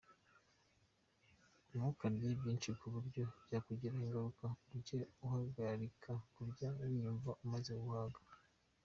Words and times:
Ntukarye 1.69 2.27
byinshi 2.39 2.69
ku 2.79 2.85
buryo 2.93 3.23
byakugiraho 3.45 3.99
ingaruka, 4.05 4.45
ujye 4.75 4.99
uhagarika 5.25 6.11
kurya 6.33 6.69
niwumva 6.89 7.31
umaze 7.45 7.73
guhaga. 7.83 8.19